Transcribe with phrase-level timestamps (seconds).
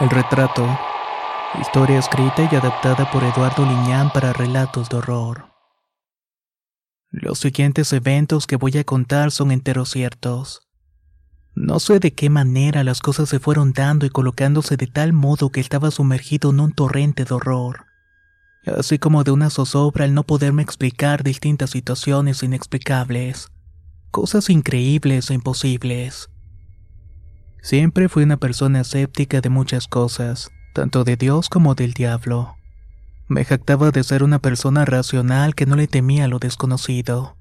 [0.00, 0.66] El retrato.
[1.60, 5.50] Historia escrita y adaptada por Eduardo Liñán para relatos de horror.
[7.10, 10.62] Los siguientes eventos que voy a contar son enteros ciertos.
[11.54, 15.50] No sé de qué manera las cosas se fueron dando y colocándose de tal modo
[15.50, 17.84] que estaba sumergido en un torrente de horror.
[18.78, 23.50] Así como de una zozobra al no poderme explicar distintas situaciones inexplicables.
[24.10, 26.30] Cosas increíbles e imposibles.
[27.62, 32.56] Siempre fui una persona escéptica de muchas cosas, tanto de Dios como del diablo.
[33.28, 37.36] Me jactaba de ser una persona racional que no le temía lo desconocido,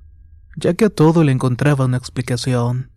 [0.55, 2.91] ya que a todo le encontraba una explicación.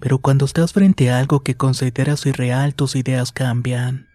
[0.00, 4.08] Pero cuando estás frente a algo que consideras irreal, tus ideas cambian.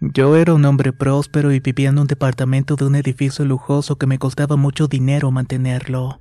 [0.00, 4.06] Yo era un hombre próspero y vivía en un departamento de un edificio lujoso que
[4.06, 6.20] me costaba mucho dinero mantenerlo.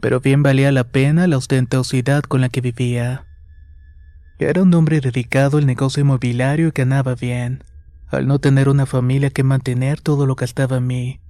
[0.00, 3.25] Pero bien valía la pena la ostentosidad con la que vivía.
[4.38, 7.64] Era un hombre dedicado al negocio inmobiliario y ganaba bien.
[8.08, 11.20] Al no tener una familia que mantener, todo lo gastaba en mí.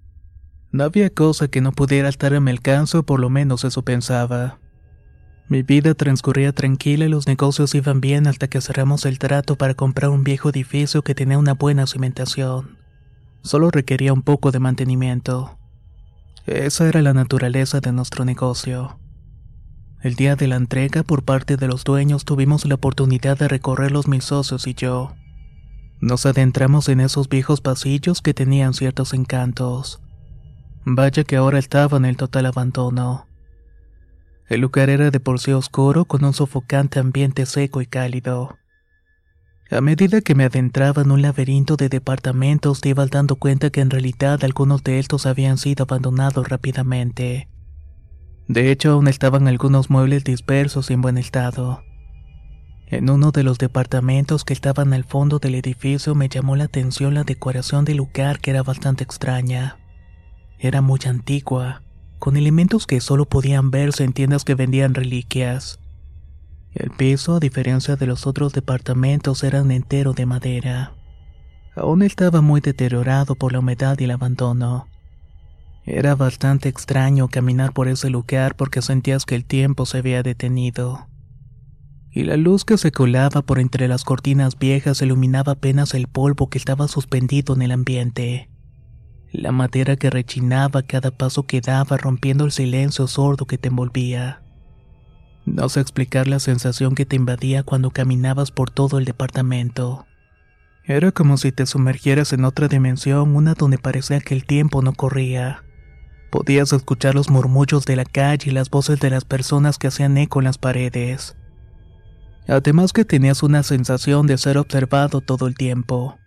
[0.73, 4.59] No había cosa que no pudiera estar a mi alcance, por lo menos eso pensaba.
[5.49, 9.75] Mi vida transcurría tranquila y los negocios iban bien hasta que cerramos el trato para
[9.75, 12.77] comprar un viejo edificio que tenía una buena cimentación.
[13.43, 15.57] Solo requería un poco de mantenimiento.
[16.47, 18.99] Esa era la naturaleza de nuestro negocio.
[20.03, 24.09] El día de la entrega por parte de los dueños tuvimos la oportunidad de recorrerlos
[24.09, 25.15] mis socios y yo.
[26.01, 30.01] Nos adentramos en esos viejos pasillos que tenían ciertos encantos.
[30.85, 33.27] Vaya que ahora estaba en el total abandono.
[34.49, 38.57] El lugar era de por sí oscuro con un sofocante ambiente seco y cálido.
[39.71, 43.81] A medida que me adentraba en un laberinto de departamentos te ibas dando cuenta que
[43.81, 47.49] en realidad algunos de estos habían sido abandonados rápidamente.
[48.49, 51.83] De hecho, aún estaban algunos muebles dispersos y en buen estado.
[52.89, 57.15] En uno de los departamentos que estaban al fondo del edificio me llamó la atención
[57.15, 59.77] la decoración del lugar que era bastante extraña.
[60.61, 61.83] Era muy antigua,
[62.21, 65.81] con elementos que solo podían verse en tiendas que vendían reliquias.
[66.73, 70.93] El piso, a diferencia de los otros departamentos, era entero de madera.
[71.75, 74.87] Aún estaba muy deteriorado por la humedad y el abandono.
[75.87, 81.07] Era bastante extraño caminar por ese lugar porque sentías que el tiempo se había detenido.
[82.11, 86.51] Y la luz que se colaba por entre las cortinas viejas iluminaba apenas el polvo
[86.51, 88.51] que estaba suspendido en el ambiente.
[89.31, 94.43] La madera que rechinaba cada paso que daba rompiendo el silencio sordo que te envolvía.
[95.45, 100.05] No sé explicar la sensación que te invadía cuando caminabas por todo el departamento.
[100.83, 104.93] Era como si te sumergieras en otra dimensión, una donde parecía que el tiempo no
[104.93, 105.63] corría.
[106.31, 110.19] Podías escuchar los murmullos de la calle y las voces de las personas que hacían
[110.19, 111.37] eco en las paredes.
[112.49, 116.19] Además que tenías una sensación de ser observado todo el tiempo.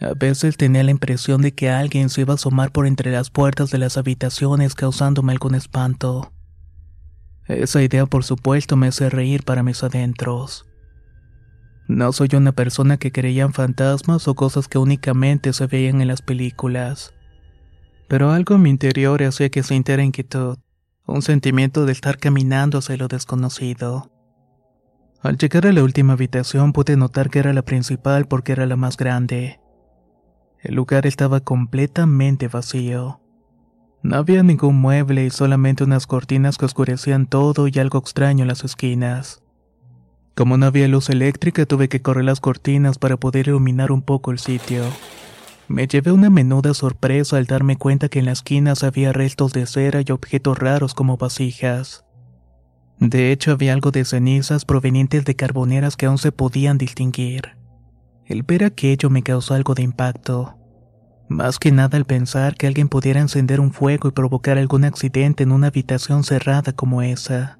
[0.00, 3.30] A veces tenía la impresión de que alguien se iba a asomar por entre las
[3.30, 6.32] puertas de las habitaciones causándome algún espanto.
[7.46, 10.66] Esa idea por supuesto me hace reír para mis adentros.
[11.86, 16.08] No soy una persona que creía en fantasmas o cosas que únicamente se veían en
[16.08, 17.12] las películas
[18.12, 20.58] pero algo en mi interior hacía que sintiera inquietud,
[21.06, 24.12] un sentimiento de estar caminando hacia lo desconocido.
[25.22, 28.76] Al llegar a la última habitación pude notar que era la principal porque era la
[28.76, 29.60] más grande.
[30.60, 33.22] El lugar estaba completamente vacío.
[34.02, 38.48] No había ningún mueble y solamente unas cortinas que oscurecían todo y algo extraño en
[38.48, 39.42] las esquinas.
[40.34, 44.32] Como no había luz eléctrica tuve que correr las cortinas para poder iluminar un poco
[44.32, 44.84] el sitio.
[45.68, 49.66] Me llevé una menuda sorpresa al darme cuenta que en las esquinas había restos de
[49.66, 52.04] cera y objetos raros como vasijas.
[52.98, 57.56] De hecho, había algo de cenizas provenientes de carboneras que aún se podían distinguir.
[58.26, 60.56] El ver aquello me causó algo de impacto.
[61.28, 65.42] Más que nada al pensar que alguien pudiera encender un fuego y provocar algún accidente
[65.42, 67.58] en una habitación cerrada como esa.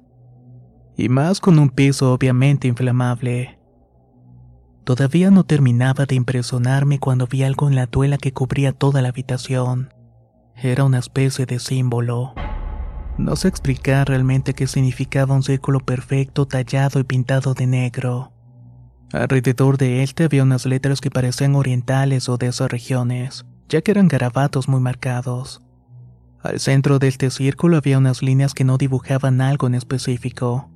[0.95, 3.59] Y más con un piso obviamente inflamable.
[4.83, 9.09] Todavía no terminaba de impresionarme cuando vi algo en la tuela que cubría toda la
[9.09, 9.93] habitación.
[10.55, 12.33] Era una especie de símbolo.
[13.17, 18.33] No sé explicar realmente qué significaba un círculo perfecto tallado y pintado de negro.
[19.13, 23.91] Alrededor de él había unas letras que parecían orientales o de esas regiones, ya que
[23.91, 25.61] eran garabatos muy marcados.
[26.41, 30.69] Al centro de este círculo había unas líneas que no dibujaban algo en específico,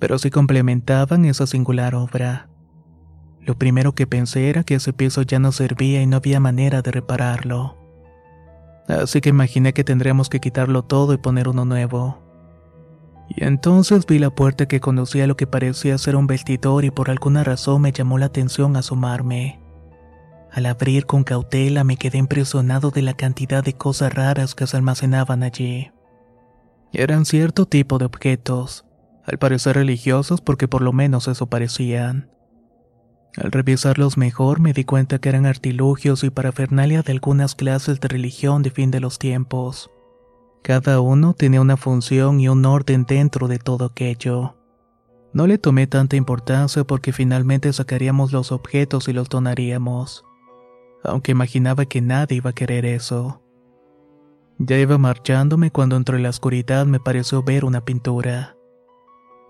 [0.00, 2.48] pero sí complementaban esa singular obra.
[3.46, 6.82] Lo primero que pensé era que ese piso ya no servía y no había manera
[6.82, 7.76] de repararlo.
[8.88, 12.18] Así que imaginé que tendríamos que quitarlo todo y poner uno nuevo.
[13.28, 16.90] Y entonces vi la puerta que conducía a lo que parecía ser un vestidor y
[16.90, 19.60] por alguna razón me llamó la atención asomarme.
[20.52, 24.76] Al abrir con cautela me quedé impresionado de la cantidad de cosas raras que se
[24.76, 25.92] almacenaban allí.
[26.92, 28.86] Eran cierto tipo de objetos,
[29.24, 32.35] al parecer religiosos porque por lo menos eso parecían.
[33.36, 38.08] Al revisarlos mejor me di cuenta que eran artilugios y parafernalia de algunas clases de
[38.08, 39.90] religión de fin de los tiempos.
[40.62, 44.56] Cada uno tenía una función y un orden dentro de todo aquello.
[45.32, 50.24] No le tomé tanta importancia porque finalmente sacaríamos los objetos y los donaríamos,
[51.04, 53.42] aunque imaginaba que nadie iba a querer eso.
[54.58, 58.55] Ya iba marchándome cuando entre la oscuridad me pareció ver una pintura.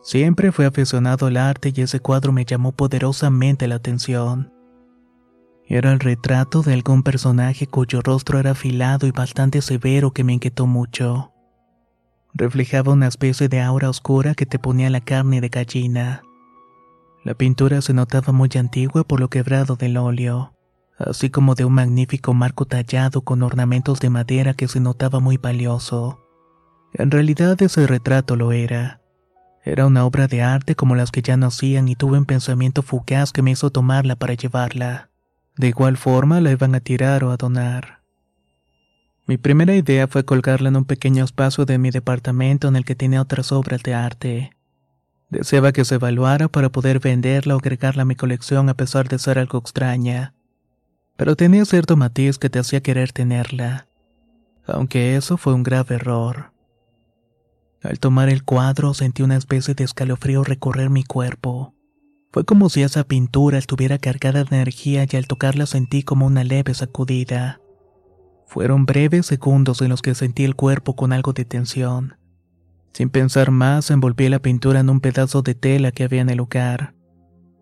[0.02, 4.52] Siempre fue aficionado al arte y ese cuadro me llamó poderosamente la atención.
[5.66, 10.34] Era el retrato de algún personaje cuyo rostro era afilado y bastante severo que me
[10.34, 11.32] inquietó mucho.
[12.34, 16.22] Reflejaba una especie de aura oscura que te ponía la carne de gallina.
[17.24, 20.54] La pintura se notaba muy antigua por lo quebrado del óleo,
[20.98, 25.36] así como de un magnífico marco tallado con ornamentos de madera que se notaba muy
[25.36, 26.20] valioso.
[26.92, 29.00] En realidad ese retrato lo era
[29.66, 32.82] era una obra de arte como las que ya no hacían y tuve un pensamiento
[32.82, 35.10] fugaz que me hizo tomarla para llevarla.
[35.56, 37.98] De igual forma la iban a tirar o a donar.
[39.26, 42.94] Mi primera idea fue colgarla en un pequeño espacio de mi departamento en el que
[42.94, 44.52] tenía otras obras de arte.
[45.30, 49.18] Deseaba que se evaluara para poder venderla o agregarla a mi colección a pesar de
[49.18, 50.32] ser algo extraña.
[51.16, 53.88] Pero tenía cierto matiz que te hacía querer tenerla.
[54.64, 56.52] Aunque eso fue un grave error.
[57.82, 61.74] Al tomar el cuadro sentí una especie de escalofrío recorrer mi cuerpo.
[62.32, 66.44] Fue como si esa pintura estuviera cargada de energía y al tocarla sentí como una
[66.44, 67.60] leve sacudida.
[68.46, 72.16] Fueron breves segundos en los que sentí el cuerpo con algo de tensión.
[72.92, 76.38] Sin pensar más, envolví la pintura en un pedazo de tela que había en el
[76.38, 76.94] lugar.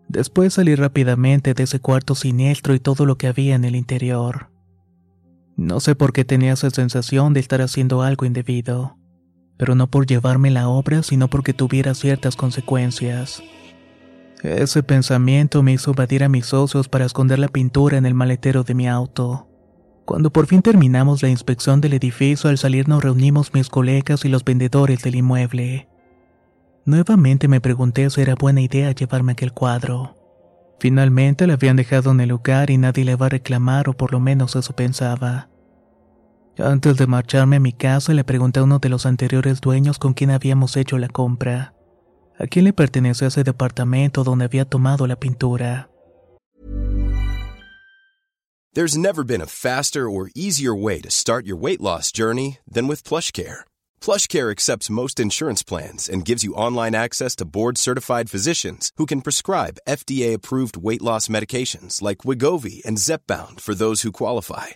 [0.07, 4.51] Después salí rápidamente de ese cuarto siniestro y todo lo que había en el interior.
[5.57, 8.97] No sé por qué tenía esa sensación de estar haciendo algo indebido
[9.57, 13.43] pero no por llevarme la obra, sino porque tuviera ciertas consecuencias.
[14.43, 18.63] Ese pensamiento me hizo evadir a mis socios para esconder la pintura en el maletero
[18.63, 19.47] de mi auto.
[20.05, 24.29] Cuando por fin terminamos la inspección del edificio, al salir nos reunimos mis colegas y
[24.29, 25.87] los vendedores del inmueble.
[26.85, 30.15] Nuevamente me pregunté si era buena idea llevarme aquel cuadro.
[30.79, 34.11] Finalmente la habían dejado en el lugar y nadie le iba a reclamar, o por
[34.11, 35.49] lo menos eso pensaba.
[36.57, 40.13] Antes de marcharme a mi casa le pregunté a uno de los anteriores dueños con
[40.13, 41.73] quien habíamos hecho la compra.
[42.39, 45.89] ¿A quién le pertenece ese departamento donde había tomado la pintura?
[48.73, 52.87] There's never been a faster or easier way to start your weight loss journey than
[52.87, 53.63] with PlushCare.
[54.01, 59.21] PlushCare accepts most insurance plans and gives you online access to board-certified physicians who can
[59.21, 64.75] prescribe FDA-approved weight loss medications like Wigovi and Zepbound for those who qualify.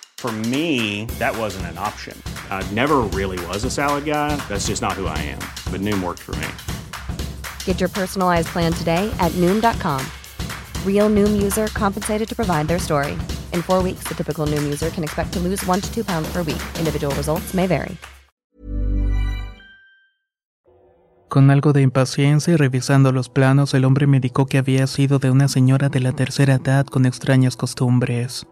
[0.21, 2.15] For me, that wasn't an option.
[2.51, 4.35] I never really was a salad guy.
[4.47, 5.41] That's just not who I am.
[5.71, 6.47] But Noom worked for me.
[7.65, 10.05] Get your personalized plan today at Noom.com.
[10.85, 13.13] Real Noom user compensated to provide their story.
[13.51, 16.31] In four weeks, the typical Noom user can expect to lose one to two pounds
[16.31, 16.61] per week.
[16.77, 17.97] Individual results may vary.
[21.29, 25.17] Con algo de impaciencia y revisando los planos, el hombre me indicó que había sido
[25.17, 28.45] de una señora de la tercera edad con extrañas costumbres.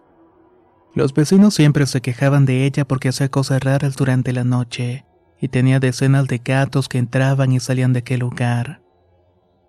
[0.95, 5.05] Los vecinos siempre se quejaban de ella porque hacía cosas raras durante la noche,
[5.39, 8.81] y tenía decenas de gatos que entraban y salían de aquel lugar.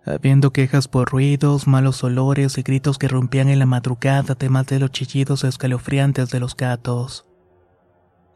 [0.07, 4.79] Habiendo quejas por ruidos, malos olores y gritos que rompían en la madrugada, además de
[4.79, 7.27] los chillidos escalofriantes de los gatos.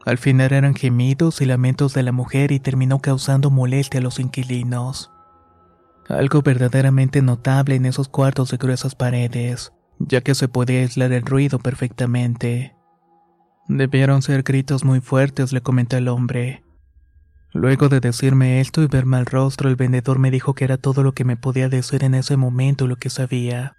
[0.05, 4.19] Al final eran gemidos y lamentos de la mujer y terminó causando molestia a los
[4.19, 5.11] inquilinos.
[6.07, 11.23] Algo verdaderamente notable en esos cuartos de gruesas paredes, ya que se podía aislar el
[11.23, 12.74] ruido perfectamente.
[13.67, 16.63] Debieron ser gritos muy fuertes, le comenté al hombre.
[17.51, 21.01] Luego de decirme esto y verme al rostro, el vendedor me dijo que era todo
[21.01, 23.75] lo que me podía decir en ese momento lo que sabía.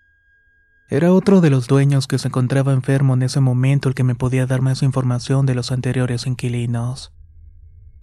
[0.89, 4.15] Era otro de los dueños que se encontraba enfermo en ese momento el que me
[4.15, 7.13] podía dar más información de los anteriores inquilinos.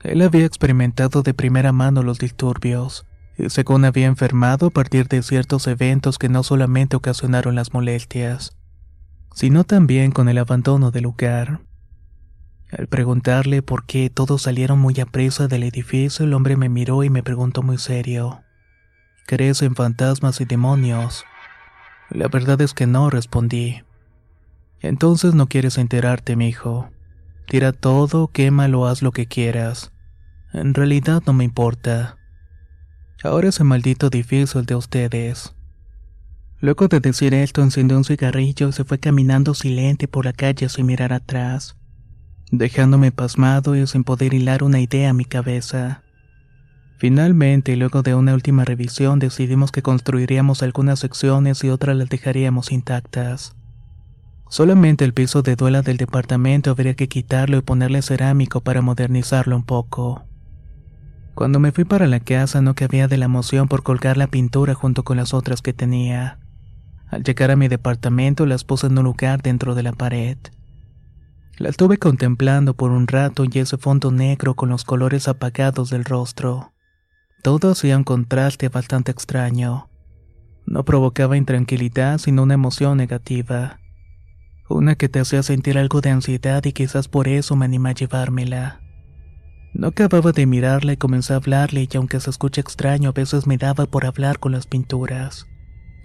[0.03, 3.05] Él había experimentado de primera mano los disturbios,
[3.37, 8.55] y según había enfermado a partir de ciertos eventos que no solamente ocasionaron las molestias,
[9.33, 11.61] sino también con el abandono del lugar.
[12.77, 17.03] Al preguntarle por qué todos salieron muy a prisa del edificio, el hombre me miró
[17.03, 18.41] y me preguntó muy serio.
[19.27, 21.23] ¿Crees en fantasmas y demonios?
[22.09, 23.83] La verdad es que no, respondí.
[24.79, 26.89] Entonces no quieres enterarte, mi hijo.
[27.47, 29.91] Tira todo, quémalo, haz lo que quieras.
[30.51, 32.17] En realidad no me importa.
[33.23, 35.53] Ahora ese maldito edificio el de ustedes.
[36.59, 40.69] Luego de decir esto, encendió un cigarrillo y se fue caminando silente por la calle
[40.69, 41.77] sin mirar atrás
[42.51, 46.03] dejándome pasmado y sin poder hilar una idea a mi cabeza.
[46.97, 52.71] Finalmente, luego de una última revisión, decidimos que construiríamos algunas secciones y otras las dejaríamos
[52.71, 53.55] intactas.
[54.47, 59.55] Solamente el piso de duela del departamento habría que quitarlo y ponerle cerámico para modernizarlo
[59.55, 60.23] un poco.
[61.33, 64.75] Cuando me fui para la casa no cabía de la emoción por colgar la pintura
[64.75, 66.38] junto con las otras que tenía.
[67.09, 70.38] Al llegar a mi departamento las puse en un lugar dentro de la pared.
[71.57, 76.03] La estuve contemplando por un rato y ese fondo negro con los colores apagados del
[76.03, 76.74] rostro.
[77.43, 79.89] Todo hacía un contraste bastante extraño.
[80.65, 83.79] No provocaba intranquilidad, sino una emoción negativa.
[84.67, 87.93] Una que te hacía sentir algo de ansiedad y quizás por eso me animé a
[87.93, 88.81] llevármela.
[89.75, 93.45] No acababa de mirarla y comencé a hablarle y aunque se escucha extraño, a veces
[93.45, 95.45] me daba por hablar con las pinturas.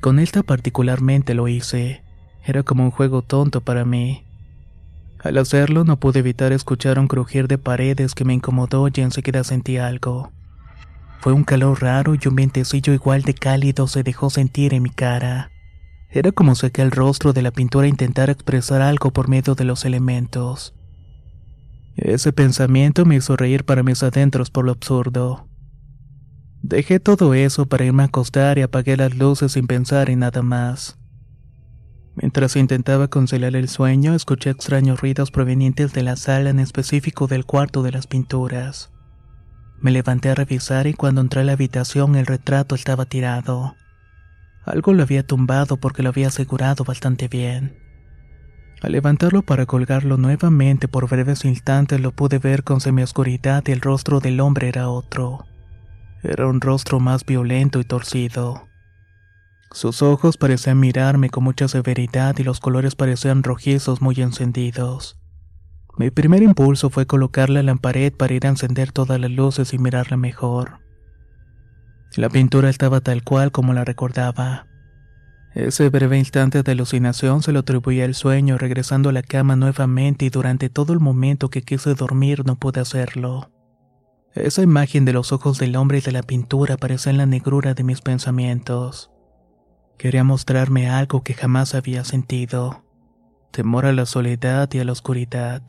[0.02, 2.02] Con esta particularmente lo hice.
[2.45, 4.27] Era como un juego tonto para mí.
[5.20, 9.42] Al hacerlo no pude evitar escuchar un crujir de paredes que me incomodó y enseguida
[9.42, 10.32] sentí algo.
[11.20, 14.90] Fue un calor raro y un vientecillo igual de cálido se dejó sentir en mi
[14.90, 15.50] cara.
[16.10, 19.84] Era como si aquel rostro de la pintura intentara expresar algo por medio de los
[19.84, 20.75] elementos.
[21.96, 25.48] Ese pensamiento me hizo reír para mis adentros por lo absurdo.
[26.62, 30.42] Dejé todo eso para irme a acostar y apagué las luces sin pensar en nada
[30.42, 30.96] más.
[32.20, 37.44] Mientras intentaba conciliar el sueño, escuché extraños ruidos provenientes de la sala, en específico del
[37.44, 38.90] cuarto de las pinturas.
[39.80, 43.76] Me levanté a revisar y cuando entré a la habitación el retrato estaba tirado.
[44.64, 47.78] Algo lo había tumbado porque lo había asegurado bastante bien.
[48.82, 53.80] Al levantarlo para colgarlo nuevamente por breves instantes lo pude ver con semioscuridad y el
[53.80, 55.46] rostro del hombre era otro.
[56.25, 58.67] Era un rostro más violento y torcido.
[59.70, 65.18] Sus ojos parecían mirarme con mucha severidad y los colores parecían rojizos muy encendidos.
[65.98, 69.75] Mi primer impulso fue colocarla en la pared para ir a encender todas las luces
[69.75, 70.78] y mirarla mejor.
[72.16, 74.66] La pintura estaba tal cual como la recordaba.
[75.54, 80.25] Ese breve instante de alucinación se lo atribuía al sueño, regresando a la cama nuevamente
[80.25, 83.50] y durante todo el momento que quise dormir no pude hacerlo.
[84.34, 87.75] Esa imagen de los ojos del hombre y de la pintura aparecía en la negrura
[87.75, 89.10] de mis pensamientos.
[89.99, 92.85] Quería mostrarme algo que jamás había sentido.
[93.50, 95.62] Temor a la soledad y a la oscuridad.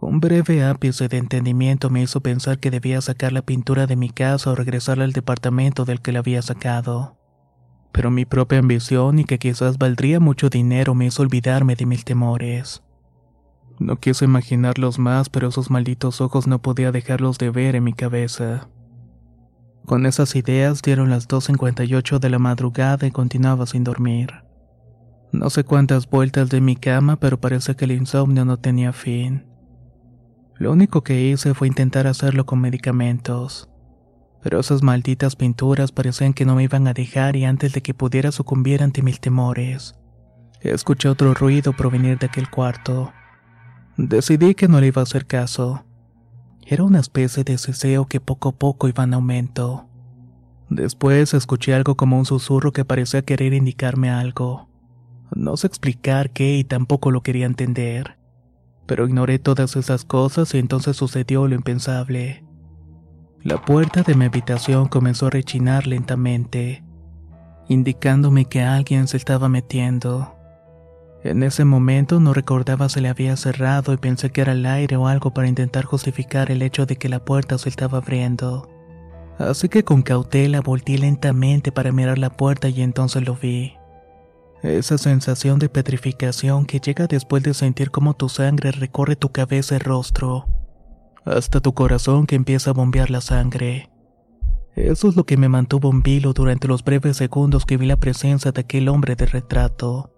[0.00, 4.08] Un breve ápice de entendimiento me hizo pensar que debía sacar la pintura de mi
[4.08, 7.18] casa o regresarla al departamento del que la había sacado.
[7.92, 12.04] Pero mi propia ambición y que quizás valdría mucho dinero me hizo olvidarme de mis
[12.04, 12.82] temores.
[13.78, 17.92] No quise imaginarlos más, pero esos malditos ojos no podía dejarlos de ver en mi
[17.92, 18.68] cabeza.
[19.86, 24.42] Con esas ideas dieron las 2.58 de la madrugada y continuaba sin dormir.
[25.30, 29.46] No sé cuántas vueltas de mi cama, pero parece que el insomnio no tenía fin.
[30.56, 33.70] Lo único que hice fue intentar hacerlo con medicamentos.
[34.42, 37.94] Pero esas malditas pinturas parecían que no me iban a dejar y antes de que
[37.94, 39.94] pudiera sucumbir ante mis temores,
[40.60, 43.12] escuché otro ruido provenir de aquel cuarto.
[43.96, 45.85] Decidí que no le iba a hacer caso.
[46.68, 49.86] Era una especie de ceseo que poco a poco iba en aumento.
[50.68, 54.68] Después escuché algo como un susurro que parecía querer indicarme algo.
[55.32, 58.18] No sé explicar qué y tampoco lo quería entender.
[58.84, 62.44] Pero ignoré todas esas cosas y entonces sucedió lo impensable.
[63.42, 66.82] La puerta de mi habitación comenzó a rechinar lentamente,
[67.68, 70.35] indicándome que alguien se estaba metiendo.
[71.26, 74.94] En ese momento no recordaba si le había cerrado y pensé que era el aire
[74.94, 78.70] o algo para intentar justificar el hecho de que la puerta se estaba abriendo.
[79.36, 83.74] Así que con cautela volteé lentamente para mirar la puerta y entonces lo vi.
[84.62, 89.74] Esa sensación de petrificación que llega después de sentir cómo tu sangre recorre tu cabeza
[89.74, 90.46] y rostro,
[91.24, 93.90] hasta tu corazón que empieza a bombear la sangre.
[94.76, 97.96] Eso es lo que me mantuvo en vilo durante los breves segundos que vi la
[97.96, 100.12] presencia de aquel hombre de retrato.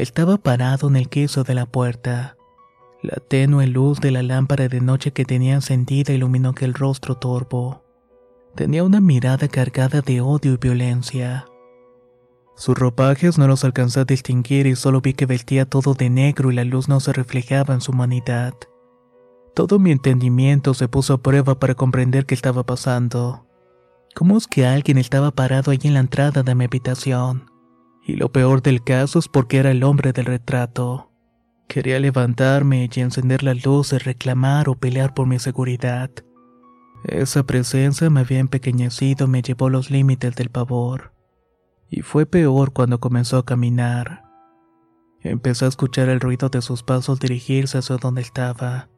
[0.00, 2.38] Estaba parado en el queso de la puerta.
[3.02, 7.84] La tenue luz de la lámpara de noche que tenía encendida iluminó aquel rostro torvo.
[8.54, 11.44] Tenía una mirada cargada de odio y violencia.
[12.56, 16.50] Sus ropajes no los alcancé a distinguir y solo vi que vestía todo de negro
[16.50, 18.54] y la luz no se reflejaba en su humanidad.
[19.54, 23.44] Todo mi entendimiento se puso a prueba para comprender qué estaba pasando.
[24.14, 27.49] ¿Cómo es que alguien estaba parado allí en la entrada de mi habitación?
[28.10, 31.12] Y lo peor del caso es porque era el hombre del retrato.
[31.68, 36.10] Quería levantarme y encender la luz y reclamar o pelear por mi seguridad.
[37.04, 41.14] Esa presencia me había empequeñecido me llevó los límites del pavor.
[41.88, 44.24] Y fue peor cuando comenzó a caminar.
[45.20, 48.88] Empecé a escuchar el ruido de sus pasos dirigirse hacia donde estaba.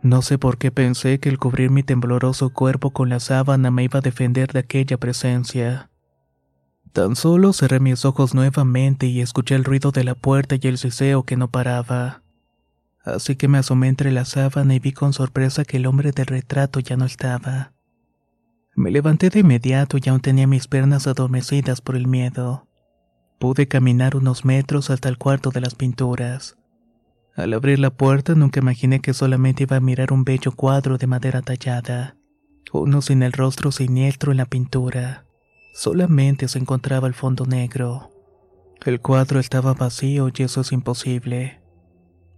[0.00, 3.84] No sé por qué pensé que el cubrir mi tembloroso cuerpo con la sábana me
[3.84, 5.90] iba a defender de aquella presencia.
[6.96, 10.78] Tan solo cerré mis ojos nuevamente y escuché el ruido de la puerta y el
[10.78, 12.22] siseo que no paraba.
[13.04, 16.24] Así que me asomé entre la sábana y vi con sorpresa que el hombre del
[16.24, 17.74] retrato ya no estaba.
[18.74, 22.66] Me levanté de inmediato y aún tenía mis piernas adormecidas por el miedo.
[23.38, 26.56] Pude caminar unos metros hasta el cuarto de las pinturas.
[27.34, 31.06] Al abrir la puerta nunca imaginé que solamente iba a mirar un bello cuadro de
[31.06, 32.16] madera tallada,
[32.72, 35.25] uno sin el rostro siniestro en la pintura.
[35.76, 38.10] Solamente se encontraba el fondo negro.
[38.86, 41.60] El cuadro estaba vacío y eso es imposible.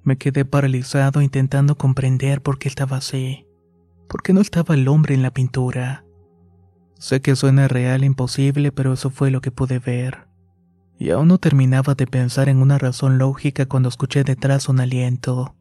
[0.02, 3.46] Me quedé paralizado intentando comprender por qué estaba así.
[4.08, 6.04] ¿Por qué no estaba el hombre en la pintura?
[6.98, 10.26] Sé que suena real e imposible, pero eso fue lo que pude ver.
[10.98, 15.54] Y aún no terminaba de pensar en una razón lógica cuando escuché detrás un aliento.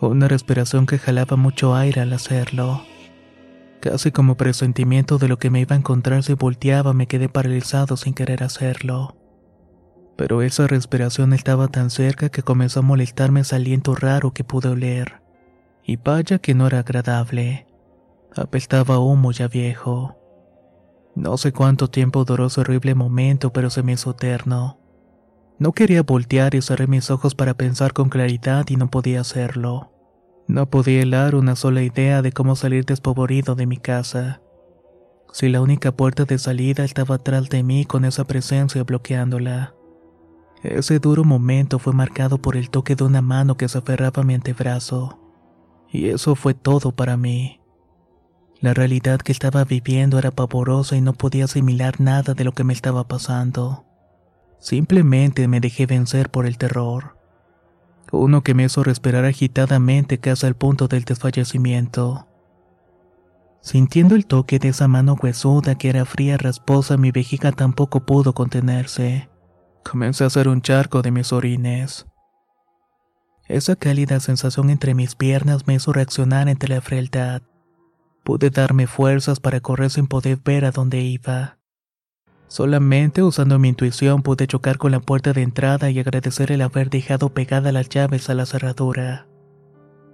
[0.00, 2.82] Una respiración que jalaba mucho aire al hacerlo.
[3.84, 7.98] Casi como presentimiento de lo que me iba a encontrar si volteaba me quedé paralizado
[7.98, 9.14] sin querer hacerlo.
[10.16, 14.70] Pero esa respiración estaba tan cerca que comenzó a molestarme ese aliento raro que pude
[14.70, 15.20] oler.
[15.84, 17.66] Y vaya que no era agradable.
[18.34, 20.16] Apestaba humo ya viejo.
[21.14, 24.78] No sé cuánto tiempo duró ese horrible momento, pero se me hizo eterno.
[25.58, 29.93] No quería voltear y cerré mis ojos para pensar con claridad y no podía hacerlo.
[30.46, 34.42] No podía helar una sola idea de cómo salir despavorido de mi casa.
[35.32, 39.74] Si la única puerta de salida estaba atrás de mí con esa presencia bloqueándola.
[40.62, 44.24] Ese duro momento fue marcado por el toque de una mano que se aferraba a
[44.24, 45.18] mi antebrazo.
[45.90, 47.60] Y eso fue todo para mí.
[48.60, 52.64] La realidad que estaba viviendo era pavorosa y no podía asimilar nada de lo que
[52.64, 53.84] me estaba pasando.
[54.58, 57.18] Simplemente me dejé vencer por el terror.
[58.12, 62.28] Uno que me hizo respirar agitadamente casi al punto del desfallecimiento.
[63.60, 68.34] Sintiendo el toque de esa mano huesuda que era fría rasposa, mi vejiga tampoco pudo
[68.34, 69.30] contenerse.
[69.82, 72.06] Comencé a hacer un charco de mis orines.
[73.46, 77.42] Esa cálida sensación entre mis piernas me hizo reaccionar entre la frialdad.
[78.22, 81.58] Pude darme fuerzas para correr sin poder ver a dónde iba.
[82.54, 86.88] Solamente usando mi intuición pude chocar con la puerta de entrada y agradecer el haber
[86.88, 89.26] dejado pegada las llaves a la cerradura.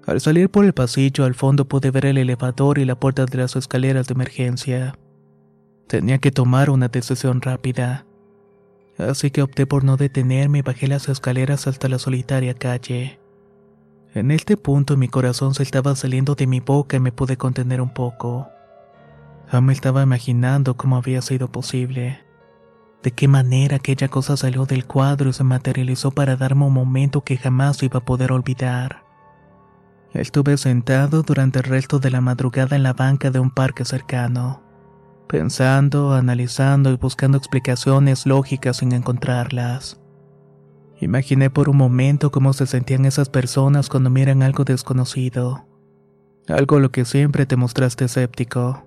[0.06, 3.36] Al salir por el pasillo al fondo pude ver el elevador y la puerta de
[3.36, 4.94] las escaleras de emergencia.
[5.86, 8.06] Tenía que tomar una decisión rápida.
[8.96, 13.20] Así que opté por no detenerme y bajé las escaleras hasta la solitaria calle.
[14.14, 17.82] En este punto mi corazón se estaba saliendo de mi boca y me pude contener
[17.82, 18.48] un poco.
[19.50, 22.29] Aún me estaba imaginando cómo había sido posible.
[23.02, 27.22] De qué manera aquella cosa salió del cuadro y se materializó para darme un momento
[27.22, 29.04] que jamás iba a poder olvidar.
[30.12, 34.62] Estuve sentado durante el resto de la madrugada en la banca de un parque cercano,
[35.28, 40.00] pensando, analizando y buscando explicaciones lógicas sin encontrarlas.
[41.00, 45.66] Imaginé por un momento cómo se sentían esas personas cuando miran algo desconocido.
[46.48, 48.84] Algo lo que siempre te mostraste escéptico.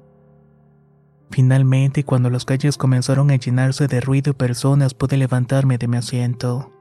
[1.31, 5.97] Finalmente, cuando las calles comenzaron a llenarse de ruido y personas, pude levantarme de mi
[5.97, 6.71] asiento.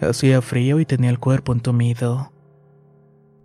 [0.00, 2.32] Hacía frío y tenía el cuerpo entumido.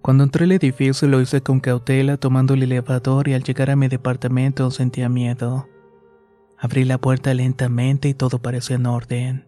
[0.01, 3.75] Cuando entré al edificio lo hice con cautela tomando el elevador y al llegar a
[3.75, 5.67] mi departamento sentía miedo.
[6.57, 9.47] Abrí la puerta lentamente y todo parecía en orden.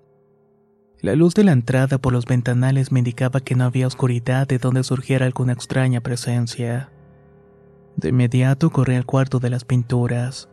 [1.00, 4.58] La luz de la entrada por los ventanales me indicaba que no había oscuridad de
[4.58, 6.90] donde surgiera alguna extraña presencia.
[7.98, 10.50] De inmediato corrí al cuarto de las pinturas.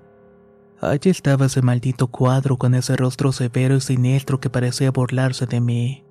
[0.81, 5.61] Allí estaba ese maldito cuadro con ese rostro severo y siniestro que parecía burlarse de
[5.61, 6.05] mí.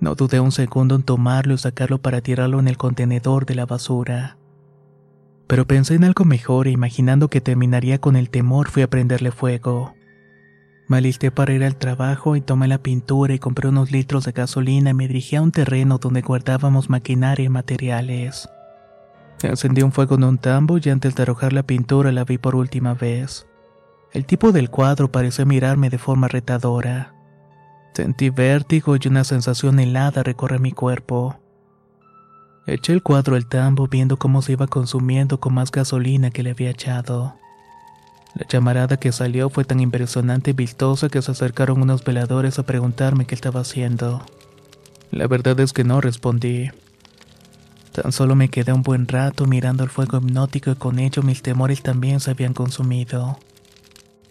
[0.00, 3.66] No dudé un segundo en tomarlo y sacarlo para tirarlo en el contenedor de la
[3.66, 4.36] basura.
[5.46, 9.32] Pero pensé en algo mejor e imaginando que terminaría con el temor fui a prenderle
[9.32, 9.94] fuego.
[10.88, 14.32] Me alisté para ir al trabajo y tomé la pintura y compré unos litros de
[14.32, 18.48] gasolina y me dirigí a un terreno donde guardábamos maquinaria y materiales.
[19.42, 22.54] Encendí un fuego en un tambo y antes de arrojar la pintura la vi por
[22.54, 23.46] última vez.
[24.12, 27.14] El tipo del cuadro parecía mirarme de forma retadora.
[27.94, 31.40] Sentí vértigo y una sensación helada recorre mi cuerpo.
[32.66, 36.50] Eché el cuadro al tambo viendo cómo se iba consumiendo con más gasolina que le
[36.50, 37.36] había echado.
[38.34, 42.62] La llamarada que salió fue tan impresionante y vistosa que se acercaron unos veladores a
[42.64, 44.24] preguntarme qué estaba haciendo.
[45.10, 46.70] La verdad es que no respondí.
[48.02, 51.42] Tan solo me quedé un buen rato mirando el fuego hipnótico y con ello mis
[51.42, 53.38] temores también se habían consumido.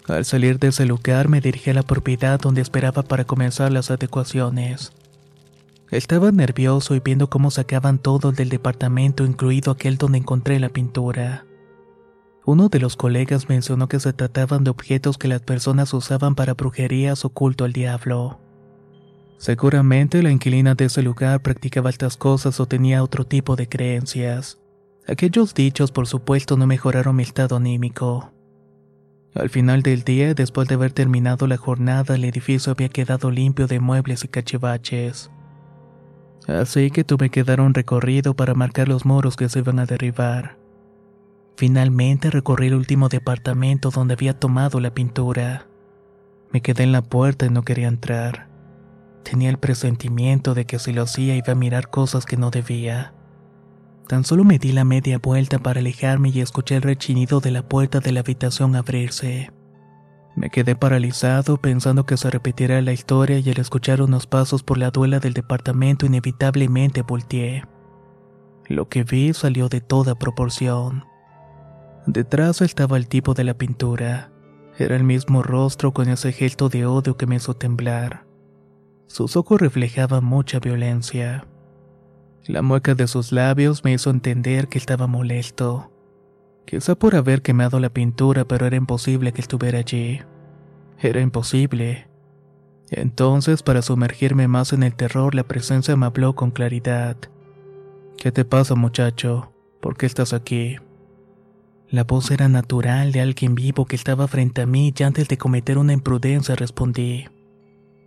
[0.07, 3.91] Al salir de ese lugar me dirigí a la propiedad donde esperaba para comenzar las
[3.91, 4.91] adecuaciones.
[5.91, 11.45] Estaba nervioso y viendo cómo sacaban todo del departamento, incluido aquel donde encontré la pintura.
[12.45, 16.55] Uno de los colegas mencionó que se trataban de objetos que las personas usaban para
[16.55, 18.39] brujerías o culto al diablo.
[19.39, 24.59] Seguramente la inquilina de ese lugar practicaba estas cosas o tenía otro tipo de creencias.
[25.07, 28.33] Aquellos dichos por supuesto no mejoraron mi estado anímico.
[29.33, 33.65] Al final del día, después de haber terminado la jornada, el edificio había quedado limpio
[33.67, 35.31] de muebles y cachivaches.
[36.45, 39.85] Así que tuve que dar un recorrido para marcar los muros que se iban a
[39.85, 40.57] derribar.
[41.55, 45.67] Finalmente recorrí el último departamento donde había tomado la pintura.
[46.51, 48.48] Me quedé en la puerta y no quería entrar.
[49.23, 53.13] Tenía el presentimiento de que si lo hacía iba a mirar cosas que no debía.
[54.07, 57.67] Tan solo me di la media vuelta para alejarme y escuché el rechinido de la
[57.67, 59.51] puerta de la habitación abrirse.
[60.35, 64.77] Me quedé paralizado pensando que se repetiera la historia y al escuchar unos pasos por
[64.77, 67.65] la duela del departamento inevitablemente volteé.
[68.67, 71.03] Lo que vi salió de toda proporción.
[72.07, 74.31] Detrás estaba el tipo de la pintura.
[74.77, 78.28] Era el mismo rostro con ese gesto de odio que me hizo temblar.
[79.09, 81.47] Sus ojos reflejaban mucha violencia.
[82.45, 85.91] La mueca de sus labios me hizo entender que estaba molesto.
[86.65, 90.21] Quizá por haber quemado la pintura, pero era imposible que estuviera allí.
[90.99, 92.07] Era imposible.
[92.91, 97.17] Entonces, para sumergirme más en el terror, la presencia me habló con claridad.
[98.15, 99.51] ¿Qué te pasa, muchacho?
[99.81, 100.77] ¿Por qué estás aquí?
[101.89, 105.39] La voz era natural de alguien vivo que estaba frente a mí y antes de
[105.39, 107.25] cometer una imprudencia respondí.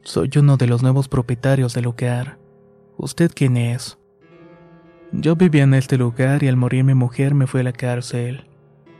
[0.04, 2.36] Soy uno de los nuevos propietarios del lugar.
[2.96, 3.98] ¿Usted quién es?
[5.12, 8.48] Yo vivía en este lugar y al morir mi mujer me fui a la cárcel.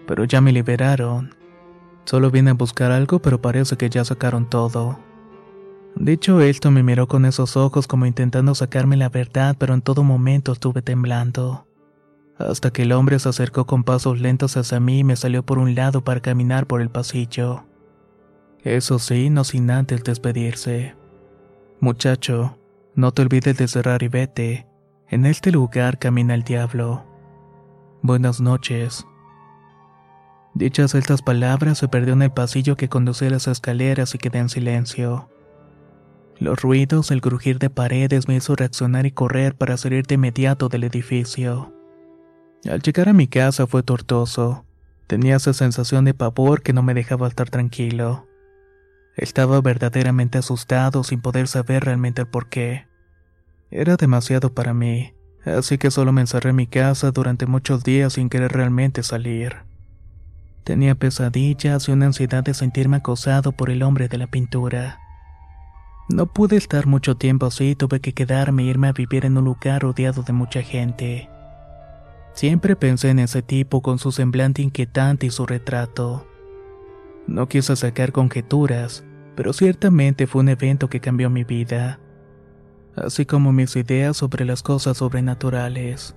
[0.07, 1.35] Pero ya me liberaron.
[2.05, 5.01] Solo vine a buscar algo, pero parece que ya sacaron todo.
[5.97, 10.05] Dicho esto, me miró con esos ojos como intentando sacarme la verdad, pero en todo
[10.05, 11.67] momento estuve temblando.
[12.38, 15.59] Hasta que el hombre se acercó con pasos lentos hacia mí y me salió por
[15.59, 17.65] un lado para caminar por el pasillo.
[18.64, 20.94] Eso sí, no sin antes despedirse.
[21.81, 22.59] Muchacho,
[22.94, 24.68] no te olvides de cerrar y vete.
[25.09, 27.05] En este lugar camina el diablo.
[28.03, 29.05] Buenas noches.
[30.55, 34.38] Dichas estas palabras se perdió en el pasillo que conducía a las escaleras y quedé
[34.38, 35.29] en silencio.
[36.38, 40.68] Los ruidos, el crujir de paredes me hizo reaccionar y correr para salir de inmediato
[40.68, 41.72] del edificio.
[42.70, 44.64] Al llegar a mi casa fue tortuoso.
[45.09, 48.27] Tenía esa sensación de pavor que no me dejaba estar tranquilo.
[49.16, 52.87] Estaba verdaderamente asustado sin poder saber realmente el porqué.
[53.70, 58.14] Era demasiado para mí, así que solo me encerré en mi casa durante muchos días
[58.14, 59.57] sin querer realmente salir.
[60.64, 65.01] Tenía pesadillas y una ansiedad de sentirme acosado por el hombre de la pintura.
[66.09, 69.44] No pude estar mucho tiempo así, tuve que quedarme e irme a vivir en un
[69.44, 71.29] lugar rodeado de mucha gente.
[72.35, 76.27] Siempre pensé en ese tipo con su semblante inquietante y su retrato.
[77.27, 79.05] No quise sacar conjeturas,
[79.37, 81.99] pero ciertamente fue un evento que cambió mi vida
[82.97, 86.15] así como mis ideas sobre las cosas sobrenaturales.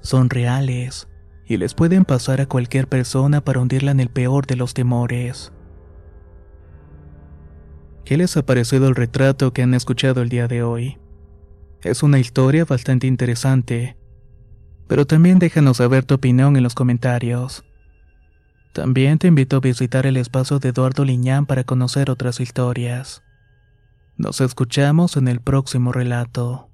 [0.00, 1.08] Son reales
[1.46, 5.52] y les pueden pasar a cualquier persona para hundirla en el peor de los temores.
[8.04, 10.98] ¿Qué les ha parecido el retrato que han escuchado el día de hoy?
[11.82, 13.96] Es una historia bastante interesante.
[14.86, 17.64] Pero también déjanos saber tu opinión en los comentarios.
[18.74, 23.22] También te invito a visitar el espacio de Eduardo Liñán para conocer otras historias.
[24.16, 26.73] Nos escuchamos en el próximo relato.